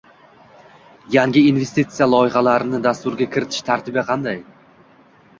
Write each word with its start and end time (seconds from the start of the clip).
yangi 1.15 1.43
investitsiya 1.49 2.07
loyihalarni 2.13 2.79
dasturga 2.87 3.27
kiritish 3.35 3.61
tartibi 3.69 4.05
qanday? 4.09 4.41